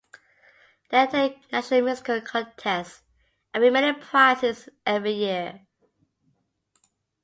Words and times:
They 0.89 1.03
attend 1.03 1.35
national 1.51 1.83
musical 1.83 2.21
contests 2.21 3.03
and 3.53 3.61
win 3.63 3.73
many 3.73 3.93
prizes 3.99 4.67
every 4.83 5.11
year. 5.13 5.67